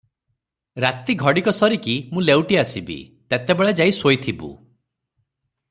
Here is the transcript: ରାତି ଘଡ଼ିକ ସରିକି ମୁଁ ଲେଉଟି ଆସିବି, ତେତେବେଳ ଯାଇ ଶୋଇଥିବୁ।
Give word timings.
ରାତି 0.83 1.15
ଘଡ଼ିକ 1.23 1.53
ସରିକି 1.57 1.97
ମୁଁ 2.15 2.23
ଲେଉଟି 2.29 2.59
ଆସିବି, 2.63 2.97
ତେତେବେଳ 3.35 3.77
ଯାଇ 3.81 3.95
ଶୋଇଥିବୁ। 4.01 4.51